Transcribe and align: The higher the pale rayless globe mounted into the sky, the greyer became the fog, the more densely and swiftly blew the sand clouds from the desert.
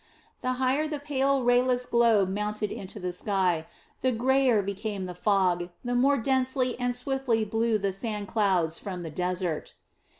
The 0.41 0.53
higher 0.53 0.87
the 0.87 0.97
pale 0.97 1.43
rayless 1.43 1.85
globe 1.85 2.27
mounted 2.29 2.71
into 2.71 2.99
the 2.99 3.13
sky, 3.13 3.67
the 4.01 4.11
greyer 4.11 4.63
became 4.63 5.05
the 5.05 5.13
fog, 5.13 5.69
the 5.85 5.93
more 5.93 6.17
densely 6.17 6.75
and 6.79 6.95
swiftly 6.95 7.45
blew 7.45 7.77
the 7.77 7.93
sand 7.93 8.27
clouds 8.27 8.79
from 8.79 9.03
the 9.03 9.11
desert. 9.11 9.75